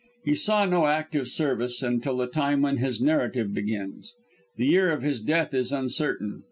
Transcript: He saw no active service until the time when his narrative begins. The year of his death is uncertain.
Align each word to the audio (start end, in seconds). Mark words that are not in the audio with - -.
He 0.25 0.33
saw 0.33 0.65
no 0.65 0.87
active 0.87 1.27
service 1.27 1.83
until 1.83 2.17
the 2.17 2.25
time 2.25 2.63
when 2.63 2.77
his 2.77 2.99
narrative 2.99 3.53
begins. 3.53 4.15
The 4.57 4.65
year 4.65 4.89
of 4.91 5.03
his 5.03 5.21
death 5.21 5.53
is 5.53 5.71
uncertain. 5.71 6.39